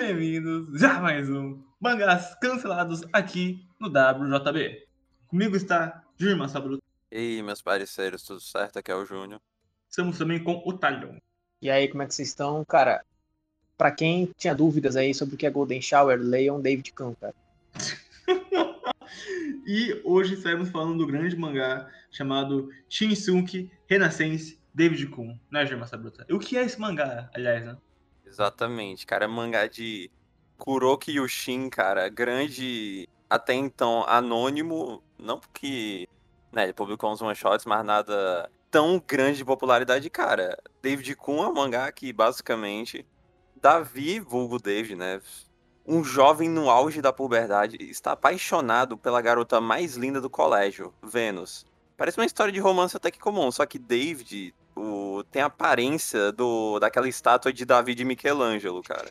[0.00, 4.86] bem-vindos a mais um Mangás Cancelados aqui no WJB.
[5.28, 6.82] Comigo está Júnior Sabruto.
[7.12, 8.78] E aí, meus parceiros, tudo certo?
[8.78, 9.42] Aqui é o Júnior.
[9.90, 11.18] Estamos também com o Talhão.
[11.60, 12.64] E aí, como é que vocês estão?
[12.64, 13.04] Cara,
[13.76, 17.34] pra quem tinha dúvidas aí sobre o que é Golden Shower, leiam David Kahn, cara.
[19.66, 26.24] e hoje estaremos falando do grande mangá chamado Shinsuke Renaissance David Kuhn, né, Germa Sabruta?
[26.26, 27.76] E o que é esse mangá, aliás, né?
[28.30, 30.08] Exatamente, cara, mangá de
[30.56, 36.08] Kuroki Yushin, cara, grande, até então anônimo, não porque,
[36.52, 40.56] né, ele publicou uns one-shots, mas nada tão grande de popularidade, cara.
[40.80, 43.04] David Kuhn é um mangá que, basicamente,
[43.60, 45.20] Davi, vulgo David, né,
[45.84, 51.66] um jovem no auge da puberdade está apaixonado pela garota mais linda do colégio, Vênus.
[51.96, 56.32] Parece uma história de romance até que comum, só que David o, tem a aparência
[56.32, 59.10] do, daquela estátua de Davi de Michelangelo, cara.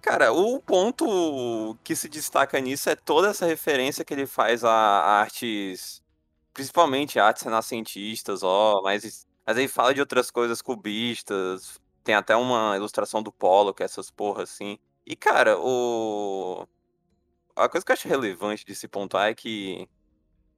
[0.00, 4.70] Cara, o ponto que se destaca nisso é toda essa referência que ele faz a
[4.70, 6.02] artes,
[6.54, 12.76] principalmente artes renascentistas, ó, mas, mas aí fala de outras coisas cubistas, tem até uma
[12.76, 14.78] ilustração do Polo, que é essas porra assim.
[15.06, 16.66] E, cara, o...
[17.56, 19.88] a coisa que eu acho relevante desse ponto é que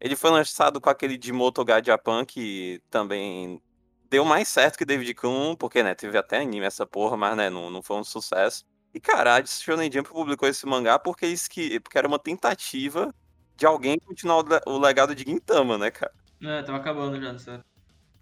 [0.01, 3.63] ele foi lançado com aquele de Motoga Japan, que também
[4.09, 7.51] deu mais certo que David Kuhn, porque, né, teve até anime essa porra, mas, né,
[7.51, 8.65] não, não foi um sucesso.
[8.93, 13.15] E, cara, a Shonen Jump publicou esse mangá porque, isso que, porque era uma tentativa
[13.57, 16.13] de alguém continuar o, legado de Gintama, né, cara?
[16.43, 17.65] É, tava acabando já, certo?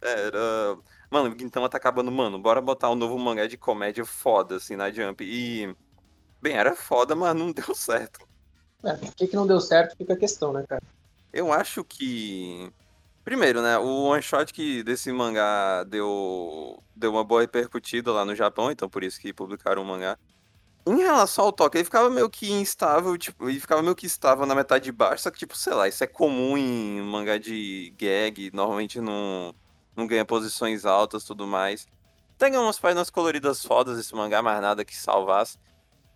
[0.03, 0.77] Era...
[1.11, 4.91] Mano, Gintama tá acabando, mano, bora botar um novo mangá de comédia foda, assim, na
[4.91, 5.25] Jump.
[5.25, 5.75] E...
[6.43, 8.27] Bem, era foda, mas não deu certo.
[8.85, 10.83] É, por que, que não deu certo fica a questão, né, cara?
[11.33, 12.73] Eu acho que.
[13.25, 13.77] Primeiro, né?
[13.79, 18.89] O one shot que desse mangá deu, deu uma boa repercutida lá no Japão, então
[18.89, 20.19] por isso que publicaram o mangá.
[20.87, 24.47] Em relação ao toque, ele ficava meio que instável, tipo, ele ficava meio que estável
[24.47, 27.93] na metade de baixo, só que, tipo, sei lá, isso é comum em mangá de
[27.99, 29.55] gag, normalmente não,
[29.95, 31.87] não ganha posições altas tudo mais.
[32.39, 35.59] Tem umas páginas coloridas fodas esse mangá, mas nada que salvasse.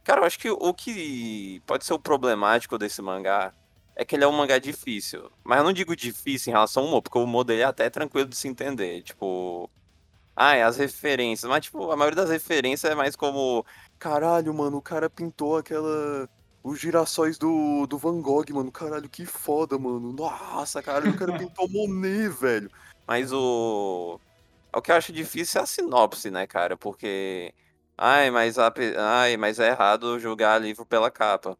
[0.04, 3.52] Cara, eu acho que o que pode ser o problemático desse mangá
[3.94, 5.30] é que ele é um mangá difícil.
[5.44, 7.90] Mas eu não digo difícil em relação ao humor, porque o humor dele é até
[7.90, 9.02] tranquilo de se entender.
[9.02, 9.70] Tipo.
[10.34, 11.48] Ah, as referências.
[11.48, 13.64] Mas, tipo, a maioria das referências é mais como.
[13.98, 16.28] Caralho, mano, o cara pintou aquela.
[16.62, 18.72] Os girassóis do, do Van Gogh, mano.
[18.72, 20.12] Caralho, que foda, mano.
[20.12, 22.70] Nossa, caralho, o cara pintou Monet, velho.
[23.06, 24.18] Mas o.
[24.74, 26.76] O que eu acho difícil é a sinopse, né, cara?
[26.76, 27.52] Porque.
[27.98, 28.72] Ai, mas, a...
[28.98, 31.58] Ai, mas é errado julgar livro pela capa.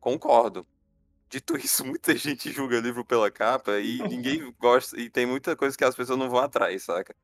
[0.00, 0.66] Concordo.
[1.28, 5.76] Dito isso, muita gente julga livro pela capa e ninguém gosta, e tem muita coisa
[5.76, 7.14] que as pessoas não vão atrás, saca?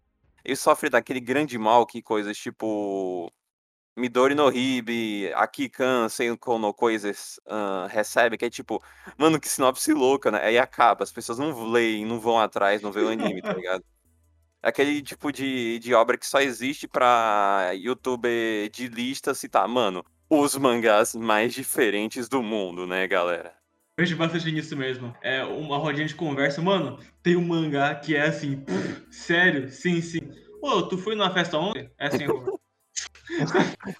[0.44, 3.32] Ele sofre daquele grande mal que coisas tipo
[3.96, 8.82] Midori no Hibe, Akikan, Senko coisas uh, recebe, que é tipo,
[9.18, 10.40] mano, que sinopse louca, né?
[10.42, 13.84] Aí acaba, as pessoas não leem, não vão atrás, não vê o anime, tá ligado?
[14.62, 20.56] Aquele tipo de, de obra que só existe pra youtuber de lista citar, mano, os
[20.56, 23.61] mangás mais diferentes do mundo, né, galera?
[23.96, 25.14] Vejo bastante nisso mesmo.
[25.22, 26.62] É uma rodinha de conversa.
[26.62, 29.70] Mano, tem um mangá que é assim, pff, sério?
[29.70, 30.20] Sim, sim.
[30.60, 31.90] Pô, tu foi numa festa ontem?
[31.98, 32.26] É assim,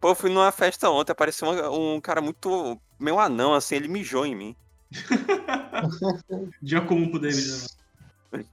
[0.00, 2.78] Pô, eu fui numa festa ontem, apareceu um, um cara muito.
[3.00, 4.56] meu anão, assim, ele mijou em mim.
[6.60, 8.44] Dia comum pro David, né?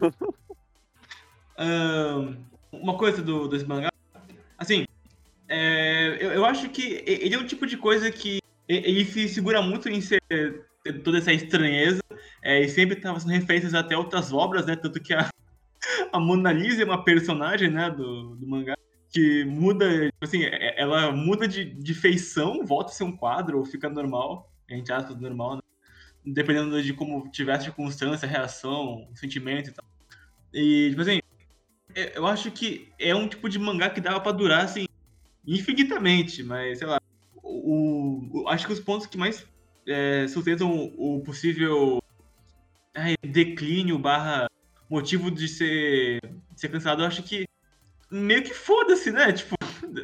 [1.59, 2.38] um,
[2.72, 3.90] uma coisa do, desse mangá,
[4.58, 4.86] assim,
[5.50, 9.62] é, eu, eu acho que ele é um tipo de coisa que ele se segura
[9.62, 10.22] muito em ser
[11.03, 12.02] toda essa estranheza,
[12.42, 14.75] é, e sempre estava fazendo referências até outras obras, né?
[14.75, 15.30] Tanto que a,
[16.12, 18.75] a Mona Lisa é uma personagem, né, do, do mangá,
[19.09, 23.59] que muda, tipo assim, é, ela muda de, de feição, volta a ser um quadro,
[23.59, 25.62] ou fica normal, a gente acha normal, né?
[26.25, 29.86] Dependendo de como tiver a circunstância, a reação, o sentimento e tal.
[30.53, 31.20] E, tipo assim,
[31.96, 34.86] é, eu acho que é um tipo de mangá que dava para durar, assim,
[35.46, 37.02] infinitamente, mas, sei lá,
[37.44, 39.46] o, o, acho que os pontos que mais
[39.88, 42.02] é, sustentam o possível
[42.94, 44.48] ai, declínio barra
[44.90, 46.20] motivo de ser,
[46.52, 47.46] de ser cancelado, eu acho que
[48.10, 49.32] meio que foda-se, né?
[49.32, 49.56] Tipo,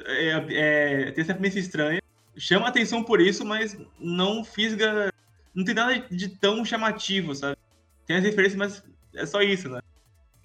[0.06, 2.02] é, é, tem essa premissa estranha,
[2.38, 5.14] chama atenção por isso, mas não fisga.
[5.54, 7.58] Não tem nada de tão chamativo, sabe?
[8.06, 8.84] Tem as referências, mas
[9.14, 9.82] é só isso, né?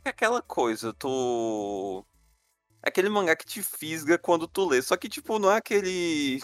[0.05, 2.05] É aquela coisa, tu.
[2.85, 4.83] É aquele mangá que te fisga quando tu lê.
[4.83, 6.43] Só que, tipo, não é aquele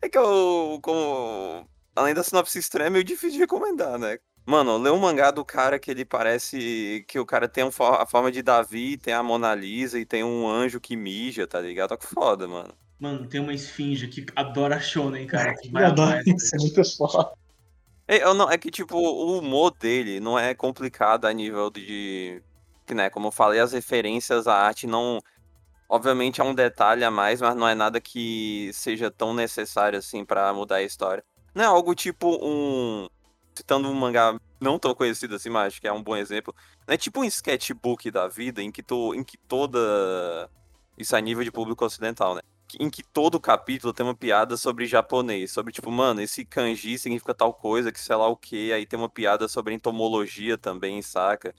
[0.00, 1.66] é que eu, como...
[1.94, 4.18] Além da sinopse estranha, é meio difícil de recomendar, né?
[4.46, 8.06] Mano, lê um mangá do cara que ele parece que o cara tem um, a
[8.06, 11.90] forma de Davi, tem a Mona Lisa e tem um anjo que mija, tá ligado?
[11.90, 12.74] Tá foda, mano.
[12.98, 15.54] Mano, tem uma esfinge que adora shonen, cara.
[15.56, 17.32] Que vai amar isso, é muito foda.
[18.06, 22.42] É, eu não, é que, tipo, o humor dele não é complicado a nível de.
[22.84, 25.20] Que, né, como eu falei, as referências à arte não.
[25.92, 30.24] Obviamente é um detalhe a mais, mas não é nada que seja tão necessário assim
[30.24, 31.24] pra mudar a história.
[31.52, 33.08] Não é algo tipo um.
[33.52, 36.54] Citando um mangá não tão conhecido assim, mas acho que é um bom exemplo.
[36.86, 40.48] Não é tipo um sketchbook da vida em que, tu, em que toda.
[40.96, 42.40] Isso a nível de público ocidental, né?
[42.78, 47.34] em que todo capítulo tem uma piada sobre japonês, sobre tipo, mano, esse kanji significa
[47.34, 51.52] tal coisa, que sei lá o que, aí tem uma piada sobre entomologia também, saca?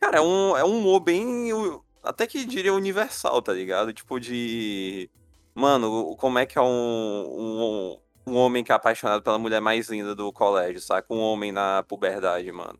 [0.00, 1.52] Cara, é um, é um humor bem,
[2.02, 3.92] até que diria universal, tá ligado?
[3.92, 5.08] Tipo de,
[5.54, 9.88] mano, como é que é um, um, um homem que é apaixonado pela mulher mais
[9.88, 11.12] linda do colégio, saca?
[11.12, 12.78] Um homem na puberdade, mano.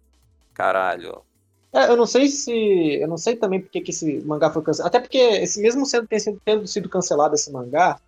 [0.55, 1.23] Caralho.
[1.73, 2.53] É, eu não sei se.
[3.01, 4.89] Eu não sei também porque que esse mangá foi cancelado.
[4.89, 6.07] Até porque, esse mesmo sendo,
[6.45, 7.99] tendo sido- cancelado esse mangá,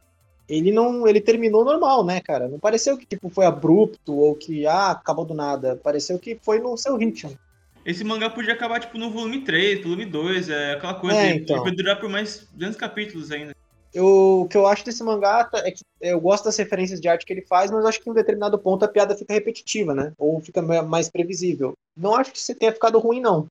[0.47, 1.07] ele não.
[1.09, 2.47] ele terminou normal, né, cara?
[2.47, 5.77] Não pareceu que tipo, foi abrupto ou que ah, acabou do nada.
[5.83, 7.39] Pareceu que foi no seu ritmo.
[7.85, 11.17] Esse mangá podia acabar, tipo, no volume 3, volume 2, é aquela coisa.
[11.17, 11.63] É, então.
[11.75, 13.55] durar por mais 200 capítulos ainda.
[13.93, 17.07] Eu, o que eu acho desse mangá tá- é que eu gosto das referências de
[17.07, 19.33] arte que ele faz, mas eu acho que em um determinado ponto a piada fica
[19.33, 20.13] repetitiva, né?
[20.19, 21.75] Ou fica ma- mais previsível.
[21.97, 23.47] Não acho que você tenha ficado ruim, não.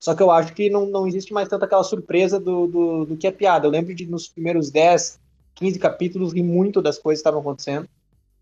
[0.00, 3.16] Só que eu acho que não, não existe mais tanta aquela surpresa do, do, do
[3.16, 3.66] que é piada.
[3.66, 5.18] Eu lembro de nos primeiros 10,
[5.54, 7.88] 15 capítulos rir muito das coisas que estavam acontecendo.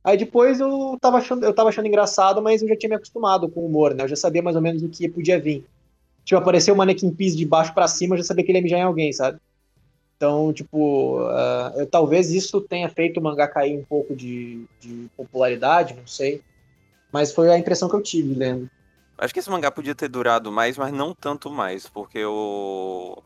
[0.05, 3.49] Aí depois eu tava, achando, eu tava achando engraçado, mas eu já tinha me acostumado
[3.49, 4.05] com o humor, né?
[4.05, 5.65] Eu já sabia mais ou menos o que podia vir.
[6.25, 8.63] Tipo, apareceu o Mannequin Peace de baixo pra cima, eu já sabia que ele ia
[8.63, 9.39] mijar em alguém, sabe?
[10.17, 15.09] Então, tipo, ah, eu- talvez isso tenha feito o mangá cair um pouco de, de
[15.17, 16.41] popularidade, não sei.
[17.13, 18.69] Mas foi a impressão que eu tive lendo.
[19.19, 23.23] Acho que esse mangá podia ter durado mais, mas não tanto mais, porque o.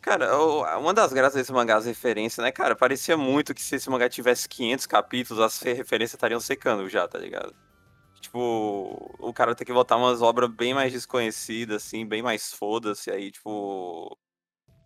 [0.00, 0.34] Cara,
[0.78, 2.74] uma das graças desse mangá, as referências, né, cara?
[2.74, 7.06] Parecia muito que se esse mangá tivesse 500 capítulos, as fe- referências estariam secando já,
[7.06, 7.54] tá ligado?
[8.20, 13.10] Tipo, o cara tem que botar umas obras bem mais desconhecidas, assim, bem mais foda-se,
[13.10, 14.16] aí, tipo.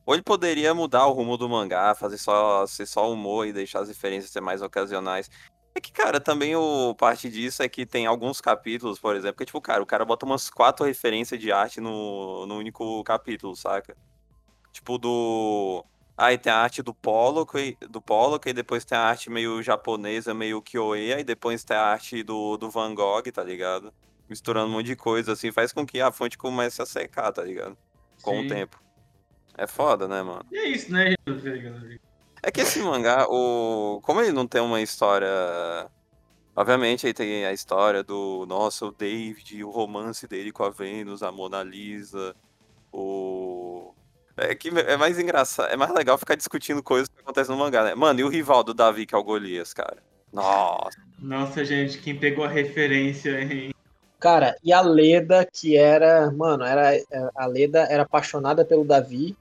[0.07, 3.81] Ou ele poderia mudar o rumo do mangá, fazer só ser só humor e deixar
[3.81, 5.31] as referências ser mais ocasionais.
[5.75, 9.47] É que, cara, também o parte disso é que tem alguns capítulos, por exemplo, que,
[9.47, 13.97] tipo, cara, o cara bota umas quatro referências de arte no, no único capítulo, saca?
[14.75, 15.85] Tipo, do.
[16.17, 19.63] Aí tem a arte do Pollock, e- do Pollock, e depois tem a arte meio
[19.63, 23.93] japonesa, meio Kyoe, aí depois tem a arte do, do Van Gogh, tá ligado?
[24.29, 27.43] Misturando um monte de coisa, assim, faz com que a fonte comece a secar, tá
[27.43, 27.77] ligado?
[28.23, 28.47] Com Sim.
[28.47, 28.83] o tempo.
[29.57, 30.45] É foda, né, mano?
[30.51, 32.01] E é isso, né, gente?
[32.43, 34.01] É que esse mangá, o...
[34.03, 35.29] como ele não tem uma história.
[36.57, 38.45] Obviamente, aí tem a história do.
[38.47, 42.35] Nossa, o David, o romance dele com a Vênus, a Mona Lisa,
[42.93, 43.54] o.
[44.37, 47.85] É que é mais engraçado, é mais legal ficar discutindo coisas que acontecem no mangá,
[47.85, 47.95] né?
[47.95, 49.99] Mano, e o rival do Davi, que é o Golias, cara?
[50.33, 50.99] Nossa.
[51.19, 53.73] Nossa, gente, quem pegou a referência, hein?
[54.19, 56.31] Cara, e a Leda, que era.
[56.33, 57.01] Mano, era,
[57.37, 59.37] a Leda era apaixonada pelo Davi.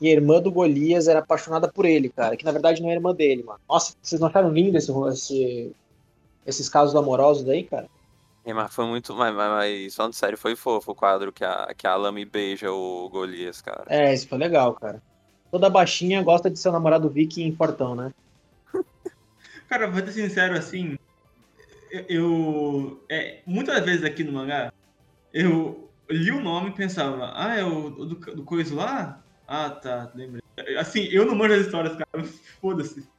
[0.00, 2.36] E a irmã do Golias era apaixonada por ele, cara.
[2.36, 3.58] Que na verdade não é irmã dele, mano.
[3.66, 5.72] Nossa, vocês não acharam lindo esse, esse-
[6.46, 7.88] esses casos amorosos aí, cara?
[8.46, 9.14] É, mas foi muito.
[9.14, 12.72] Mas, mas, mas falando sério, foi fofo o quadro que a, que a Lamy beija
[12.72, 13.88] o Golias, cara.
[13.88, 15.02] É, isso foi legal, cara.
[15.50, 18.10] Toda baixinha gosta de seu namorado viking fortão, né?
[19.68, 20.96] Cara, vou ser sincero, assim,
[21.90, 24.70] eu, eu- é, muitas vezes aqui no mangá,
[25.32, 29.24] eu li o nome e pensava, ah, é o o do, do coisa lá?
[29.46, 30.42] Ah, tá, lembrei.
[30.78, 32.24] Assim, eu não manjo as histórias, cara,
[32.60, 33.10] foda-se.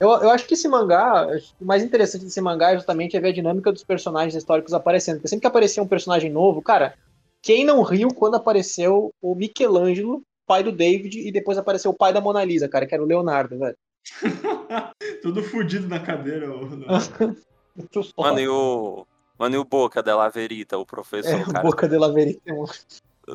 [0.00, 1.26] Eu, eu acho que esse mangá,
[1.60, 5.16] o mais interessante desse mangá é justamente é ver a dinâmica dos personagens históricos aparecendo.
[5.16, 6.94] Porque sempre que aparecia um personagem novo, cara,
[7.42, 12.12] quem não riu quando apareceu o Michelangelo, pai do David, e depois apareceu o pai
[12.12, 13.76] da Mona Lisa, cara, que era o Leonardo, velho.
[15.22, 16.46] Todo fudido na cadeira.
[18.16, 19.06] Mano, e o.
[19.38, 21.62] Mano, e o Boca della Verita, o professor, É, o cara.
[21.62, 22.52] Boca de la Verita.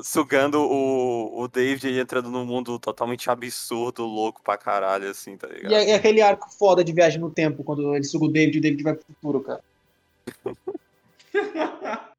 [0.02, 5.48] Sugando o, o David e entrando num mundo totalmente absurdo, louco pra caralho, assim, tá
[5.48, 5.72] ligado?
[5.72, 8.56] E é, é aquele arco foda de viagem no tempo, quando ele suga o David
[8.56, 9.62] e o David vai pro futuro, cara.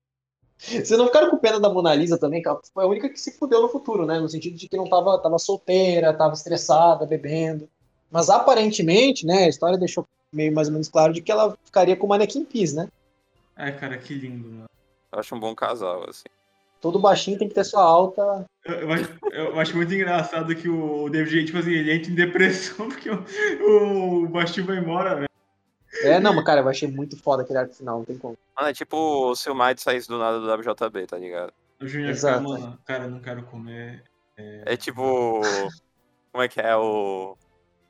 [0.58, 3.32] Vocês não ficaram com pena da Mona Lisa também, ela foi a única que se
[3.32, 4.18] fudeu no futuro, né?
[4.18, 7.68] No sentido de que não tava, tava solteira, tava estressada, bebendo.
[8.10, 11.96] Mas aparentemente, né, a história deixou meio mais ou menos claro de que ela ficaria
[11.96, 12.88] com o Mannequin Peace, né?
[13.56, 14.70] Ai, cara, que lindo, mano.
[15.12, 16.24] Eu acho um bom casal, assim.
[16.84, 18.44] Todo baixinho tem que ter sua alta.
[18.62, 22.14] Eu, eu acho, eu acho muito engraçado que o David, tipo assim, ele entra em
[22.14, 25.28] depressão porque o, o Bastil vai embora, velho.
[26.02, 28.36] É, não, mas cara, eu achei muito foda aquele arco final, não tem como.
[28.54, 31.54] Mano, é tipo se o Might saísse do nada do WJB, tá ligado?
[31.80, 32.42] O Júnior fica, Exato.
[32.42, 34.04] mano, cara, eu não quero comer.
[34.36, 35.40] É tipo.
[36.32, 37.34] Como é que é o.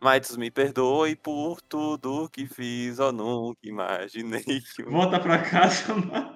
[0.01, 4.85] Mas me perdoe por tudo que fiz, eu nunca imaginei que...
[4.85, 6.34] Volta pra casa, mano.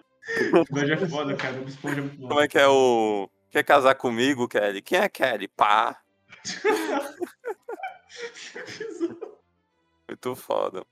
[0.70, 1.56] Mas é foda, cara.
[1.66, 2.28] Esponja é muito bom.
[2.28, 3.28] Como é que é o...
[3.50, 4.82] Quer casar comigo, Kelly?
[4.82, 5.48] Quem é Kelly?
[5.48, 5.98] Pá.
[10.08, 10.84] Muito foda.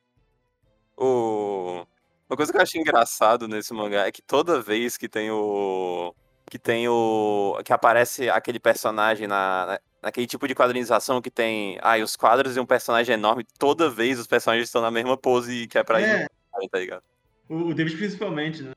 [0.96, 1.86] O...
[2.28, 6.12] Uma coisa que eu acho engraçado nesse mangá é que toda vez que tem o.
[6.50, 7.56] Que tem o.
[7.64, 11.78] Que aparece aquele personagem na, na- naquele tipo de quadrinização que tem.
[11.82, 15.66] Ah, os quadros e um personagem enorme, toda vez os personagens estão na mesma pose
[15.68, 17.02] que é pra É, ir, tá ligado?
[17.48, 18.72] o o David principalmente, né?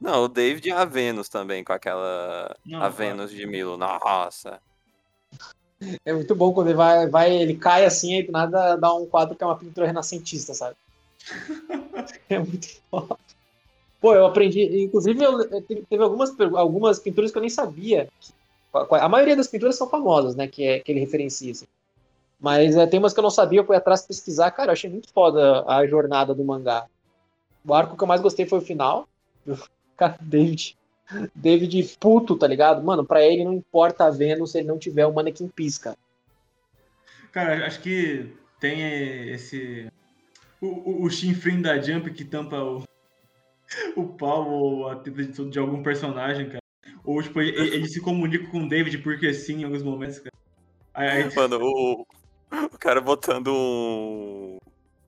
[0.00, 2.54] Não, o David e a Venus também, com aquela.
[2.64, 2.88] Não, a.
[2.88, 3.76] Venus de Milo.
[3.76, 4.60] Nossa.
[6.04, 9.06] É muito bom quando ele vai, vai, ele cai assim e do nada dá um
[9.06, 10.76] quadro que é uma pintura renascentista, sabe?
[12.28, 13.16] É muito foda.
[14.00, 18.08] Pô, eu aprendi, inclusive eu, eu te- teve algumas, algumas pinturas que eu nem sabia.
[18.72, 21.50] A maioria das pinturas são famosas, né, que, é, que ele referencia.
[21.52, 21.66] assim.
[22.38, 24.50] Mas é, tem umas que eu não sabia, eu fui atrás pesquisar.
[24.52, 26.86] Cara, eu achei muito foda a jornada do mangá.
[27.66, 29.08] O arco que eu mais gostei foi o final.
[29.98, 30.76] Cara, David.
[31.34, 32.82] David puto, tá ligado?
[32.84, 35.96] Mano, pra ele não importa a Vênus se ele não tiver o Mannequin Peace, cara.
[37.66, 39.90] Acho que tem esse.
[40.60, 42.82] O, o, o chinfrim da Jump que tampa o,
[43.96, 46.62] o pau ou a teta de, de algum personagem, cara.
[47.04, 50.34] Ou, tipo, ele, ele se comunica com o David porque sim em alguns momentos, cara.
[50.94, 52.06] Aí, aí- Mano, o.
[52.50, 54.58] O cara botando um.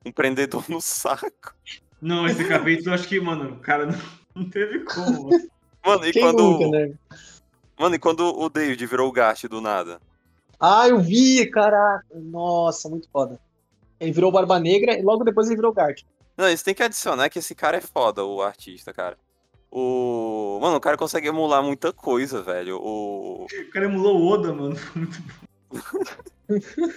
[0.05, 1.55] Um prendedor no saco.
[2.01, 3.99] não, esse capítulo, eu acho que, mano, o cara não,
[4.35, 5.29] não teve como.
[5.85, 6.07] mano.
[6.07, 6.43] E Quem quando.
[6.43, 6.93] nunca, né?
[7.79, 10.01] Mano, e quando o David virou o Gart do nada?
[10.59, 12.05] Ah, eu vi, caraca.
[12.15, 13.41] Nossa, muito foda.
[13.99, 16.03] Ele virou Barba Negra e logo depois ele virou Gart.
[16.37, 19.17] Não, eles têm que adicionar que esse cara é foda, o artista, cara.
[19.71, 20.59] O.
[20.61, 22.77] Mano, o cara consegue emular muita coisa, velho.
[22.83, 23.45] O.
[23.45, 24.77] O cara emulou o Oda, mano.
[24.95, 25.23] Muito
[25.73, 26.91] bom.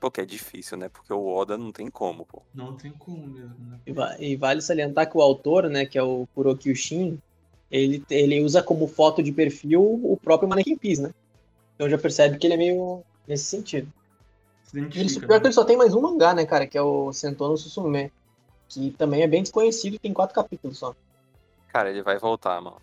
[0.00, 0.88] Pô, que é difícil, né?
[0.88, 2.42] Porque o Oda não tem como, pô.
[2.54, 3.78] Não tem como mesmo, né?
[3.86, 7.18] E, va- e vale salientar que o autor, né, que é o Kuroki Shin,
[7.70, 11.10] ele, ele usa como foto de perfil o próprio Mannequin Peace, né?
[11.74, 13.92] Então já percebe que ele é meio nesse sentido.
[14.64, 15.26] Se Ele, identifica.
[15.26, 15.40] pior né?
[15.40, 18.12] que ele só tem mais um mangá, né, cara, que é o Sentou no Susume,
[18.68, 20.94] que também é bem desconhecido e tem quatro capítulos só.
[21.68, 22.76] Cara, ele vai voltar, mano.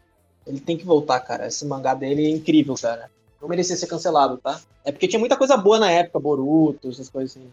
[0.45, 1.47] Ele tem que voltar, cara.
[1.47, 3.09] Esse mangá dele é incrível, cara.
[3.45, 4.59] Não merecia ser cancelado, tá?
[4.83, 7.51] É porque tinha muita coisa boa na época, Boruto, essas coisas assim.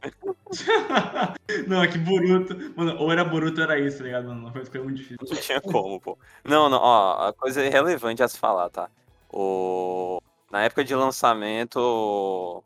[1.69, 2.57] não, é que Boruto.
[2.75, 4.27] Mano, ou era Boruto ou era isso, tá ligado?
[4.27, 5.19] Mano, foi foi muito difícil.
[5.21, 6.17] Não tinha como, pô.
[6.43, 8.89] Não, não, ó, a coisa relevante a se falar, tá?
[9.31, 10.19] O...
[10.51, 12.65] Na época de lançamento.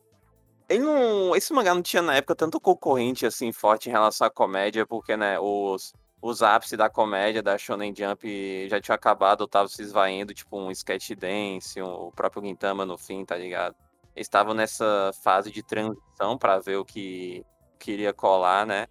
[0.69, 1.35] Ele não.
[1.35, 5.17] Esse mangá não tinha na época tanto concorrente assim forte em relação à comédia, porque,
[5.17, 9.83] né, os, os ápices da comédia da Shonen Jump já tinham acabado, ou tava se
[9.83, 13.75] esvaindo, tipo um Sketch Dance, um- o próprio Gintama no fim, tá ligado?
[14.15, 17.45] Eles estavam nessa fase de transição pra ver o que
[17.79, 18.87] queria colar, né?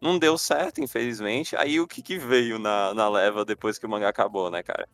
[0.00, 1.56] Não deu certo, infelizmente.
[1.56, 4.88] Aí o que, que veio na, na leva depois que o mangá acabou, né, cara?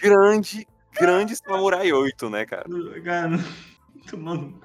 [0.00, 2.64] Grande, grande Samurai 8, né, cara?
[3.00, 3.38] Cara.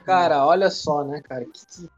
[0.05, 1.45] Cara, olha só, né, cara?
[1.45, 1.89] que-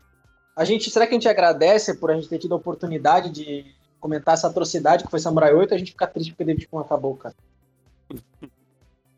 [0.56, 3.74] A gente, será que a gente agradece por a gente ter tido a oportunidade de
[4.00, 5.74] comentar essa atrocidade que foi Samurai 8?
[5.74, 7.36] A gente fica triste porque David Kun acabou, cara.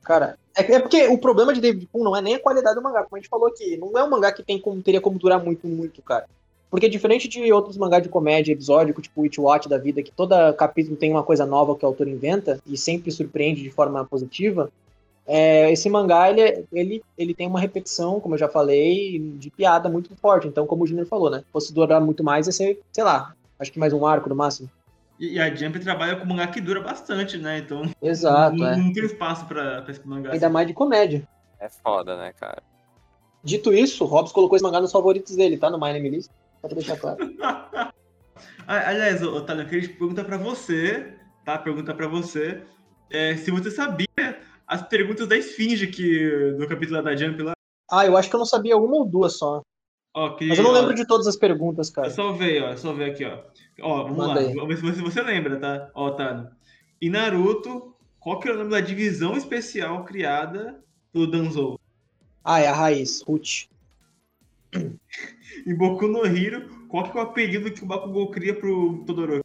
[0.04, 2.82] Cara, é, é porque o problema de David Kun não é nem a qualidade do
[2.82, 3.78] mangá, como a gente falou aqui.
[3.78, 6.26] Não é um mangá que tem como, teria como durar muito, muito, cara.
[6.70, 10.36] Porque diferente de outros mangás de comédia episódico, tipo Witch Watch da vida, que todo
[10.54, 14.72] capítulo tem uma coisa nova que o autor inventa e sempre surpreende de forma positiva,
[15.26, 19.52] é, esse mangá, ele, é- ele, ele tem uma repetição, como eu já falei, de
[19.52, 20.48] piada muito forte.
[20.48, 21.40] Então, como o Junior falou, né?
[21.40, 24.36] Se fosse durar muito mais, ia ser, sei lá, acho que mais um arco no
[24.36, 24.70] máximo.
[25.20, 27.60] E, e a Jump trabalha com mangá que dura bastante, né?
[27.60, 27.84] Então.
[28.02, 28.78] Exato, não, é.
[28.78, 30.32] não tem espaço pra, pra esse mangá.
[30.32, 31.28] Ainda mais de comédia.
[31.60, 32.64] É foda, né, cara?
[33.44, 35.70] Dito isso, o Hobbs colocou esse mangá nos favoritos dele, tá?
[35.70, 36.32] No My Name List.
[36.62, 37.18] Só pra deixar claro.
[38.66, 41.58] Ah, Aliás, Otávio, eu queria perguntar pra você, tá?
[41.58, 42.62] Perguntar pra você
[43.10, 44.08] é, se você sabia
[44.68, 47.54] as perguntas da Esfinge que, do capítulo da Jump lá.
[47.92, 49.64] Ah, eu acho que eu não sabia uma ou duas só.
[50.38, 52.10] Que, Mas eu não ó, lembro de todas as perguntas, É cara.
[52.10, 52.70] só ver, ó.
[52.70, 53.40] É só ver aqui, ó.
[53.82, 54.48] Ó, vamos Manda lá.
[54.48, 54.54] aí.
[54.54, 55.90] Vamos ver se você, lembra, tá?
[55.94, 56.50] Ó, Otávio.
[57.02, 61.80] Em Naruto, qual que é o nome da divisão especial criada pelo Danzou?
[62.44, 63.68] Ah, é a raiz, Ruth.
[65.66, 69.44] Em Boku no Hero, qual que é o apelido que o Bakugou cria pro Todoroki?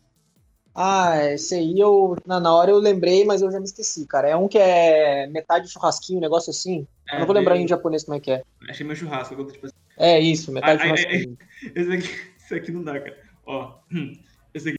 [0.75, 2.17] Ah, esse aí eu.
[2.27, 4.29] Na, na hora eu lembrei, mas eu já me esqueci, cara.
[4.29, 6.87] É um que é metade churrasquinho, um negócio assim.
[7.13, 8.43] eu não vou lembrar em japonês como é que é.
[8.69, 9.35] Achei meu churrasco.
[9.35, 11.39] eu, Tipo, assim, É isso, metade Ai, ai, churrasquinho.
[11.75, 13.17] esse, aqui, esse aqui não dá, cara.
[13.47, 14.19] Ó, hum,
[14.53, 14.79] esse aqui.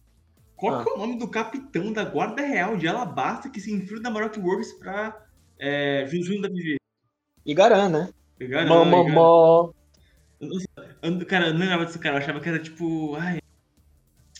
[0.55, 0.84] Qual Ah.
[0.84, 4.10] que é o nome do capitão da Guarda Real de Alabasta que se infiltra da
[4.10, 5.25] Maroc Works pra
[5.60, 6.77] é, Junjun da Vivi?
[7.45, 8.10] Igaran, né?
[8.38, 8.67] Pegaram?
[8.69, 9.72] Mamamó.
[11.27, 13.15] Cara, eu não lembrava desse cara, eu achava que era tipo.
[13.15, 13.39] Ai,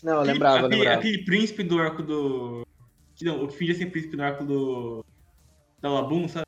[0.02, 0.98] Não, eu aquele, lembrava, aquele, lembrava.
[0.98, 2.66] aquele príncipe do arco do.
[3.22, 5.04] Não, o que fingia ser príncipe do arco do.
[5.80, 6.44] Da Labum, sabe?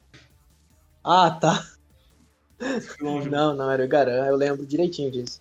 [1.04, 1.64] Ah, tá.
[3.00, 3.28] Longe.
[3.28, 5.40] Não, não, era o Garan, eu lembro direitinho disso.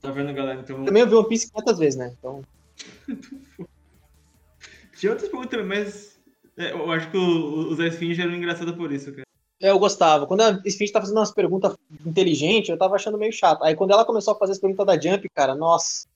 [0.00, 0.60] Tá vendo, galera?
[0.60, 0.84] Então.
[0.84, 2.14] Também eu vi One Piece 500 vezes, né?
[2.18, 2.42] Então,
[4.98, 6.16] Tinha outras perguntas também, mas.
[6.56, 9.26] é, eu acho que os Esfinge eram engraçados por isso, cara.
[9.60, 10.26] eu gostava.
[10.26, 11.74] Quando a Sphinx tá fazendo umas perguntas
[12.06, 13.64] inteligentes, eu tava achando meio chato.
[13.64, 16.06] Aí quando ela começou a fazer as perguntas da Jump, cara, nossa.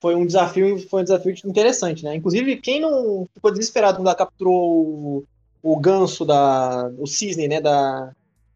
[0.00, 2.14] Foi um desafio, foi um desafio interessante, né?
[2.14, 5.24] Inclusive, quem não ficou desesperado quando ela capturou o,
[5.62, 6.90] o ganso da.
[6.98, 7.58] o cisne, né?
[7.60, 8.14] Da,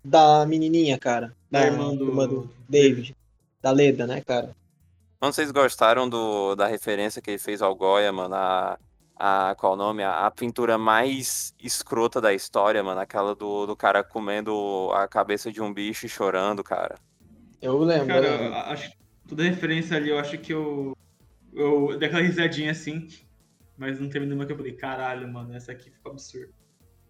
[0.08, 1.34] da menininha, cara.
[1.50, 3.14] Da irmã do- David.
[3.60, 4.48] Da Leda, né, cara?
[4.48, 8.34] Se vocês gostaram do, da referência que ele fez ao Goya, mano.
[8.34, 8.78] A,
[9.16, 10.02] a, qual o nome?
[10.02, 13.00] A, a pintura mais escrota da história, mano.
[13.00, 16.94] Aquela do, do cara comendo a cabeça de um bicho e chorando, cara.
[17.60, 18.06] Eu lembro.
[18.06, 18.54] Cara, eu lembro.
[18.54, 18.96] acho que
[19.28, 20.96] toda referência ali, eu acho que eu.
[21.52, 23.08] Eu dei aquela risadinha assim.
[23.76, 26.52] Mas não teve nenhuma que eu falei, caralho, mano, essa aqui ficou absurda.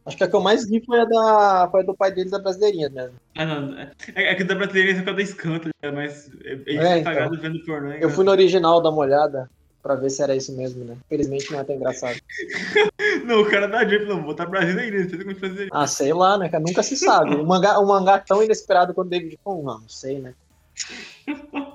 [0.09, 2.31] Acho que a que eu mais vi foi a, da, foi a do pai deles,
[2.31, 3.15] da brasileirinha mesmo.
[3.37, 3.79] Ah, não.
[3.79, 5.91] É, é que da brasileira é da escanto, né?
[5.91, 7.13] mas é, é, então.
[7.13, 7.93] cagado vendo pornô.
[7.93, 9.51] hein, Eu fui no original dar uma olhada
[9.83, 10.97] pra ver se era isso mesmo, né?
[11.11, 12.19] Felizmente não é tão engraçado.
[13.25, 15.69] Não, o cara da Jump não, vou botar Brasil ainda, não sei como fazer.
[15.71, 16.63] Ah, sei lá, né, cara?
[16.67, 17.35] Nunca se sabe.
[17.37, 20.33] Um mangá, um mangá tão inesperado quanto David Fon, não, não sei, né?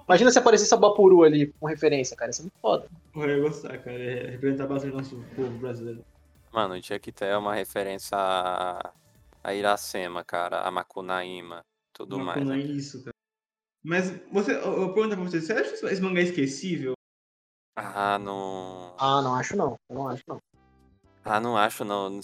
[0.07, 2.31] Imagina se aparecesse a Bapuru ali com referência, cara.
[2.31, 2.85] Isso é muito foda.
[3.13, 4.01] Porra, eu ia gostar, cara.
[4.01, 6.01] É representar bastante o nosso povo brasileiro.
[6.53, 8.93] Mano, tinha que ter uma referência a,
[9.43, 10.62] a Iracema, cara.
[10.62, 12.45] A Macunaíma, tudo Uma mais.
[12.45, 12.57] né?
[12.60, 13.13] isso, cara.
[13.83, 16.93] Mas você, eu, eu pergunto pra você, você acha esse mangá esquecível?
[17.75, 18.93] Ah, não.
[19.00, 19.75] Ah, não acho não.
[19.89, 20.38] Eu não acho não.
[21.25, 22.19] Ah, não acho, não.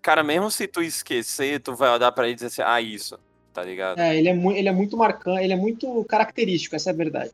[0.00, 3.18] Cara, mesmo se tu esquecer, tu vai olhar pra ele e dizer assim, ah, isso,
[3.52, 4.00] tá ligado?
[4.00, 6.96] É, ele é, mu ele é muito marcante, ele é muito característico, essa é a
[6.96, 7.32] verdade.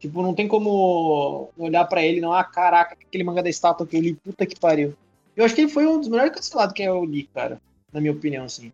[0.00, 3.86] Tipo, não tem como olhar pra ele e não, ah, caraca, aquele mangá da estátua
[3.86, 4.96] que eu li, puta que pariu.
[5.38, 7.60] Eu acho que ele foi um dos melhores cancelados que eu li, cara,
[7.92, 8.72] na minha opinião, assim.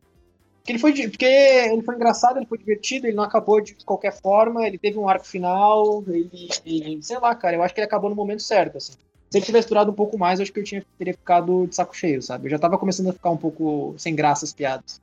[0.58, 4.18] Porque ele foi, porque ele foi engraçado, ele foi divertido, ele não acabou de qualquer
[4.18, 7.86] forma, ele teve um arco final, ele, ele- sei lá, cara, eu acho que ele
[7.86, 8.94] acabou no momento certo, assim.
[9.30, 11.74] Se ele tivesse durado um pouco mais, eu acho que eu tinha, teria ficado de
[11.74, 12.46] saco cheio, sabe?
[12.46, 15.02] Eu já tava começando a ficar um pouco sem graça as piadas.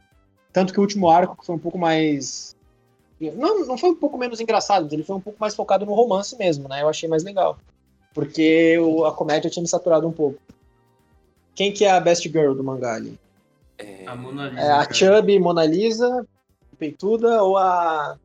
[0.52, 2.56] Tanto que o último arco, que foi um pouco mais
[3.20, 6.36] não, não foi um pouco menos engraçado, ele foi um pouco mais focado no romance
[6.38, 6.82] mesmo, né?
[6.82, 7.60] Eu achei mais legal.
[8.16, 10.40] Porque a comédia tinha me saturado um pouco.
[11.56, 13.20] Quem que é a best girl do mangá ali?
[13.78, 14.62] É, A Mona Lisa.
[14.62, 14.94] É a.
[14.94, 16.26] Chubby Mona Lisa,
[16.78, 18.18] peituda, ou a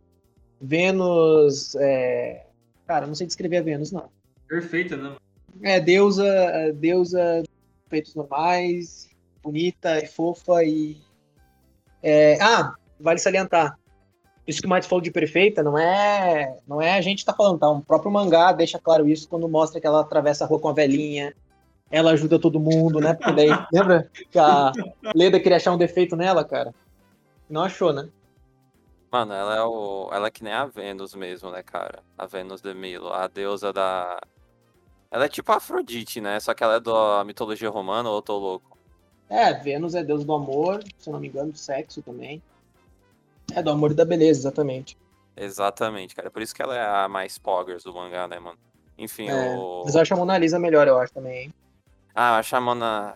[0.60, 1.74] Vênus.
[1.76, 2.44] é,
[2.86, 4.08] Cara, não sei descrever a Vênus, não.
[4.48, 5.16] Perfeita, né?
[5.62, 7.42] É deusa, é, deusa,
[7.88, 9.08] peitos normais,
[9.42, 10.98] bonita e fofa e.
[12.02, 13.78] É, Ah, vale salientar.
[14.46, 17.32] Isso que o Matos falou de perfeita não é, não é a gente que tá
[17.34, 17.68] falando, tá?
[17.68, 20.72] O próprio mangá deixa claro isso quando mostra que ela atravessa a rua com a
[20.72, 21.34] velhinha,
[21.90, 23.14] ela ajuda todo mundo, né?
[23.14, 24.72] Porque daí, lembra que a
[25.14, 26.74] Leda queria achar um defeito nela, cara?
[27.48, 28.08] Não achou, né?
[29.10, 30.08] Mano, ela é o.
[30.12, 32.02] Ela é que nem a Vênus mesmo, né, cara?
[32.18, 34.20] A Vênus de Milo, a deusa da.
[35.10, 36.40] Ela é tipo a Afrodite, né?
[36.40, 38.76] Só que ela é da mitologia romana ou eu tô louco?
[39.28, 42.42] É, Vênus é deus do amor, se eu não me engano, do sexo também.
[43.54, 44.98] É, do amor e da beleza, exatamente.
[45.36, 46.30] Exatamente, cara.
[46.30, 48.58] Por isso que ela é a mais poggers do mangá, né, mano?
[48.98, 49.82] Enfim, É, o.
[49.84, 51.54] Mas eu acho a Mona Lisa melhor, eu acho também, hein?
[52.18, 53.14] Ah, eu acho a Mona.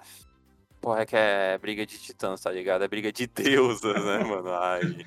[0.79, 2.85] Porra, é que é briga de titãs, tá ligado?
[2.85, 4.53] É briga de deusas, né, mano?
[4.53, 5.07] Ai.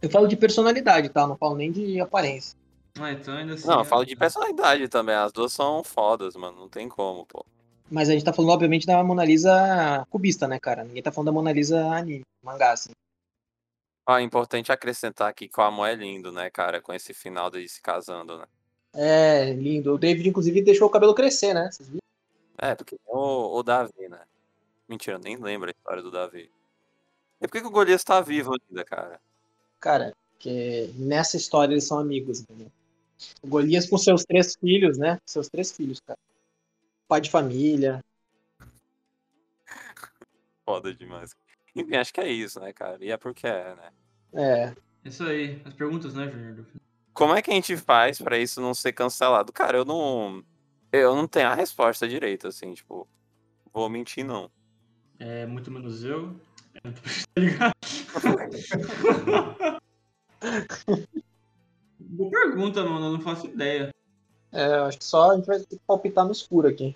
[0.00, 1.26] Eu falo de personalidade, tá?
[1.26, 2.56] Não falo nem de aparência.
[3.00, 3.66] Ah, então ainda assim.
[3.66, 5.16] Não, eu é- falo de personalidade também.
[5.16, 6.56] As duas são fodas, mano.
[6.56, 7.44] Não tem como, pô.
[7.90, 10.84] Mas a gente tá falando, obviamente, da Mona Lisa cubista, né, cara?
[10.84, 12.90] Ninguém tá falando da Mona Lisa anime, mangá, assim.
[14.08, 16.80] Ah, é importante acrescentar aqui que o amor é lindo, né, cara?
[16.80, 18.44] Com esse final deles se casando, né?
[18.94, 19.94] É, lindo.
[19.94, 21.68] O David, inclusive, deixou o cabelo crescer, né?
[21.72, 22.05] Vocês viram?
[22.58, 24.20] É, porque o, o Davi, né?
[24.88, 26.50] Mentira, eu nem lembro a história do Davi.
[27.40, 29.20] E por que, que o Golias tá vivo ainda, cara?
[29.80, 32.70] Cara, porque nessa história eles são amigos, entendeu?
[33.42, 35.20] O Golias com seus três filhos, né?
[35.26, 36.18] Seus três filhos, cara.
[37.08, 38.04] Pai de família.
[40.64, 41.34] Foda demais.
[41.74, 43.04] Enfim, acho que é isso, né, cara?
[43.04, 43.92] E é porque é, né?
[44.32, 44.74] É.
[45.04, 46.66] Isso aí, as perguntas, né, Júnior?
[47.12, 49.52] Como é que a gente faz pra isso não ser cancelado?
[49.52, 50.44] Cara, eu não.
[50.92, 53.08] Eu não tenho a resposta direita, assim, tipo.
[53.72, 54.50] Vou mentir, não.
[55.18, 56.34] É muito menos eu.
[56.84, 57.72] É, tá ligado?
[61.98, 63.06] Boa pergunta, mano.
[63.06, 63.90] Eu não faço ideia.
[64.52, 66.94] É, eu acho que só a gente vai ter que palpitar no escuro aqui.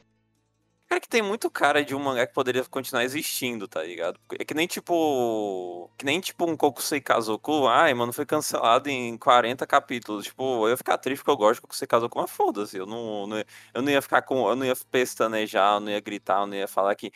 [0.91, 4.19] Cara, que tem muito cara de um mangá que poderia continuar existindo, tá ligado?
[4.37, 5.89] É que nem tipo.
[5.97, 7.69] Que nem tipo um Kokusei Kazoku.
[7.69, 10.25] Ai, mano, foi cancelado em 40 capítulos.
[10.25, 12.77] Tipo, eu ia ficar triste porque eu gosto de Kokusei Kazoku, mas foda-se.
[12.77, 13.37] Eu não, não
[13.73, 14.49] eu não ia ficar com.
[14.49, 17.13] Eu não ia pestanejar, eu não ia gritar, eu não ia falar que.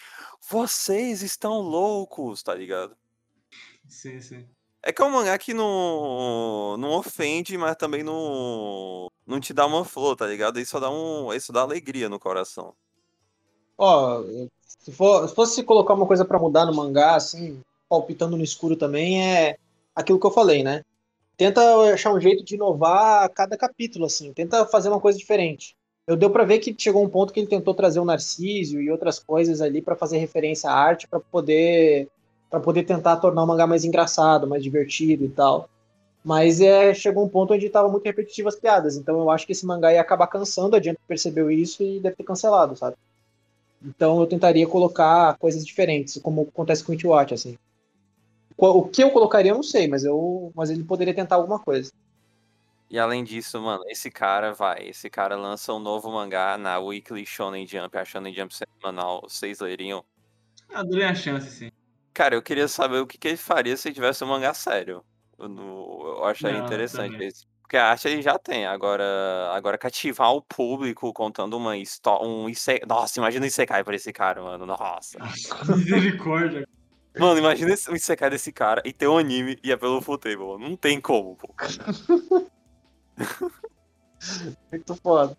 [0.49, 2.97] Vocês estão loucos, tá ligado?
[3.89, 4.49] Sim, sim.
[4.85, 9.67] É que é um mangá que não, não ofende, mas também não, não te dá
[9.67, 10.61] uma flor, tá ligado?
[10.61, 12.77] Isso dá, um, isso dá alegria no coração.
[13.77, 14.23] Ó,
[14.67, 18.77] se, for, se fosse colocar uma coisa para mudar no mangá, assim, palpitando no escuro
[18.77, 19.57] também, é
[19.95, 20.83] aquilo que eu falei, né?
[21.37, 21.61] Tenta
[21.93, 24.33] achar um jeito de inovar a cada capítulo, assim.
[24.33, 25.75] Tenta fazer uma coisa diferente.
[26.07, 28.91] Eu deu para ver que chegou um ponto que ele tentou trazer o Narciso e
[28.91, 32.09] outras coisas ali para fazer referência à arte, para poder
[32.51, 35.69] para poder tentar tornar o mangá mais engraçado, mais divertido e tal.
[36.25, 38.97] Mas é, chegou um ponto onde estava muito repetitivo as piadas.
[38.97, 42.17] Então eu acho que esse mangá ia acabar cansando, a gente percebeu isso e deve
[42.17, 42.97] ter cancelado, sabe?
[43.85, 47.59] Então eu tentaria colocar coisas diferentes, como acontece com o It assim.
[48.57, 51.93] O que eu colocaria eu não sei, mas eu, mas ele poderia tentar alguma coisa.
[52.89, 57.27] E além disso, mano, esse cara vai, esse cara lança um novo mangá na Weekly
[57.27, 60.05] Shonen Jump, a Shonen Jump semanal, vocês leriam?
[60.73, 61.71] Adorei a chance, sim.
[62.13, 65.05] Cara, eu queria saber o que, que ele faria se tivesse um mangá sério.
[65.37, 67.33] Eu, eu acharia Não, interessante também.
[67.65, 69.03] Porque a arte ele já tem, agora,
[69.55, 72.83] agora cativar o público contando uma história, um Ise...
[72.87, 75.19] Nossa, imagina um Isekai pra esse cara, mano, nossa.
[75.75, 76.69] Misericórdia.
[77.19, 80.59] Mano, imagina esse- um Isekai desse cara e ter um anime e é pelo Futebol.
[80.59, 81.55] Não tem como, pô.
[84.71, 85.35] Muito foda.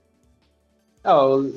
[1.03, 1.51] Ah, eu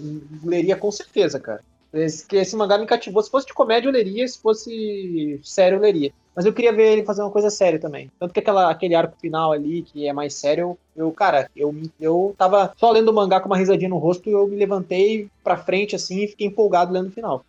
[0.44, 1.64] leria com certeza, cara.
[1.94, 3.22] Esse, esse mangá me cativou.
[3.22, 4.28] Se fosse de comédia, eu leria.
[4.28, 6.12] Se fosse sério, eu leria.
[6.38, 8.12] Mas eu queria ver ele fazer uma coisa séria também.
[8.16, 11.74] Tanto que aquela, aquele arco final ali, que é mais sério, eu, eu, cara, eu,
[12.00, 15.28] eu tava só lendo o mangá com uma risadinha no rosto e eu me levantei
[15.42, 17.44] pra frente assim e fiquei empolgado lendo o final.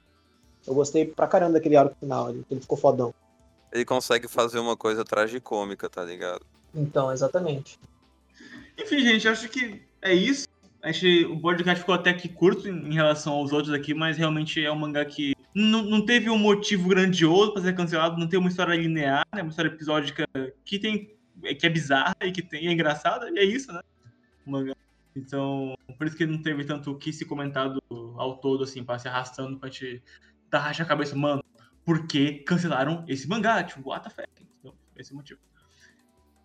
[0.65, 3.13] Eu gostei pra caramba daquele arco final ali, que ele ficou fodão.
[3.71, 6.41] Ele consegue fazer uma coisa tragicômica, tá ligado?
[6.73, 7.79] Então, exatamente.
[8.75, 10.47] Enfim, gente, acho que é isso.
[10.81, 14.17] A gente, o podcast ficou até que curto em em relação aos outros aqui, mas
[14.17, 18.27] realmente é um mangá que não, não teve um motivo grandioso para ser cancelado, não
[18.27, 19.41] tem uma história linear, né?
[19.41, 20.25] Uma história episódica
[20.63, 21.17] que tem
[21.57, 23.81] que é bizarra e que tem, é engraçada, e é isso, né?
[24.45, 24.75] O mangá.
[25.15, 27.81] Então, por isso que não teve tanto o que se comentado
[28.17, 30.03] ao todo, assim, para se arrastando, pra gente
[30.49, 31.43] dar racha a cabeça, mano,
[31.85, 33.63] por que cancelaram esse mangá?
[33.63, 34.29] Tipo, what the fuck?
[34.59, 35.39] Então, esse é o motivo.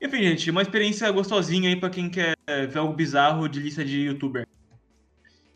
[0.00, 4.02] Enfim, gente, uma experiência gostosinha aí pra quem quer ver algo bizarro de lista de
[4.02, 4.46] youtuber.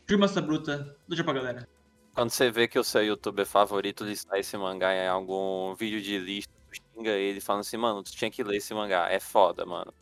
[0.05, 1.78] Firma bruta, deixa pra galera.
[2.19, 6.19] Quando você vê que o seu youtuber favorito listar esse mangá em algum vídeo de
[6.19, 9.65] lista, tu xinga ele falando assim, mano, tu tinha que ler esse mangá, é foda,
[9.65, 9.93] mano.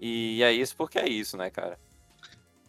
[0.00, 1.78] E é isso porque é isso, né, cara?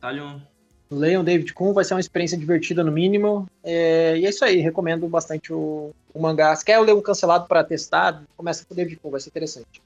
[0.02, 0.42] Talion,
[0.90, 3.48] Leiam David Kuhn, vai ser uma experiência divertida no mínimo.
[3.64, 6.54] É, e é isso aí, recomendo bastante o, o mangá.
[6.54, 9.82] Se quer ler um cancelado pra testar, começa com o David Kuhn, vai ser interessante.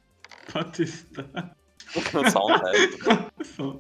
[0.51, 1.55] pra testar.
[2.33, 2.41] Só
[3.61, 3.79] um.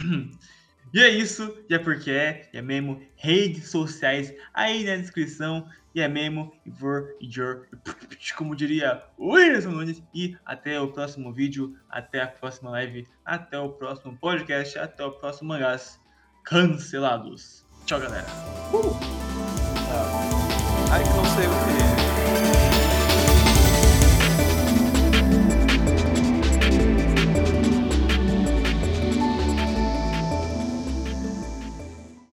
[0.92, 5.68] E é isso, e é porque é, e é mesmo, redes sociais aí na descrição,
[5.94, 7.66] e é mesmo, for, e your,
[8.36, 13.58] como diria o Whindersson Nunes, e até o próximo vídeo, até a próxima live, até
[13.58, 16.00] o próximo podcast, até o próximo mangás
[16.44, 17.64] cancelados.
[17.86, 18.26] Tchau, galera.
[18.72, 18.82] O
[21.66, 21.99] que.